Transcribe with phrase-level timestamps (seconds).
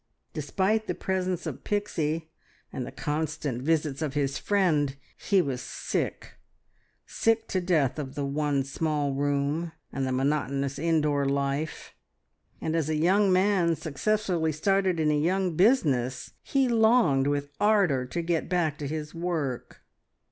[0.33, 2.31] Despite the presence of Pixie
[2.73, 6.31] and the constant visits of his friend, he was sick,
[7.05, 11.93] sick to death of the one small room, and the monotonous indoor life,
[12.59, 18.07] and as a young man successfully started in a young business, he longed with ardour
[18.07, 19.81] to get back to his work.